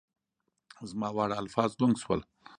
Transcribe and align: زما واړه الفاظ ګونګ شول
زما 0.89 1.09
واړه 1.15 1.35
الفاظ 1.43 1.71
ګونګ 1.79 1.95
شول 2.03 2.21